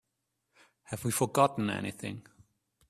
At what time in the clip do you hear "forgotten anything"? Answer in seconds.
1.11-2.25